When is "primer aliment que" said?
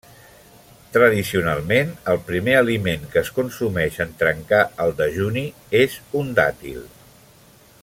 2.29-3.21